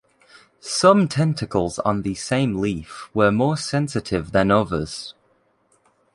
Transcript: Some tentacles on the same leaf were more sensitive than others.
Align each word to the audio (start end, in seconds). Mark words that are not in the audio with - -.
Some 0.63 1.07
tentacles 1.07 1.77
on 1.77 2.01
the 2.01 2.15
same 2.15 2.57
leaf 2.59 3.11
were 3.13 3.31
more 3.31 3.55
sensitive 3.55 4.31
than 4.31 4.49
others. 4.49 5.13